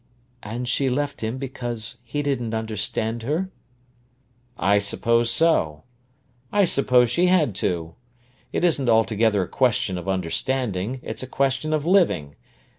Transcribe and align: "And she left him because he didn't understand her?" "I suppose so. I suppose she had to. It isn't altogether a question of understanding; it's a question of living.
"And 0.41 0.67
she 0.67 0.89
left 0.89 1.21
him 1.21 1.37
because 1.37 1.99
he 2.03 2.23
didn't 2.23 2.55
understand 2.55 3.21
her?" 3.21 3.51
"I 4.57 4.79
suppose 4.79 5.29
so. 5.29 5.83
I 6.51 6.65
suppose 6.65 7.11
she 7.11 7.27
had 7.27 7.53
to. 7.57 7.93
It 8.51 8.63
isn't 8.63 8.89
altogether 8.89 9.43
a 9.43 9.47
question 9.47 9.99
of 9.99 10.09
understanding; 10.09 11.01
it's 11.03 11.21
a 11.21 11.27
question 11.27 11.71
of 11.71 11.85
living. 11.85 12.33